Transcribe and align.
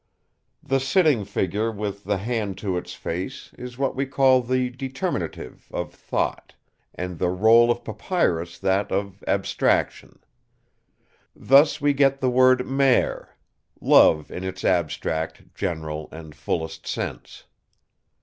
The 0.63 0.79
sitting 0.79 1.25
figure 1.25 1.71
with 1.71 2.05
the 2.05 2.17
hand 2.17 2.57
to 2.57 2.75
its 2.75 2.95
face 2.95 3.53
is 3.55 3.77
what 3.77 3.95
we 3.95 4.07
call 4.07 4.41
the 4.41 4.71
'determinative' 4.71 5.67
of 5.71 5.93
'thought'; 5.93 6.55
and 6.95 7.19
the 7.19 7.29
roll 7.29 7.69
of 7.69 7.83
papyrus 7.83 8.57
that 8.57 8.91
of 8.91 9.23
'abstraction'. 9.27 10.17
Thus 11.35 11.79
we 11.79 11.93
get 11.93 12.19
the 12.19 12.31
word 12.31 12.65
'mer', 12.65 13.29
love, 13.79 14.31
in 14.31 14.43
its 14.43 14.65
abstract, 14.65 15.53
general, 15.53 16.09
and 16.11 16.33
fullest 16.33 16.87
sense. 16.87 17.43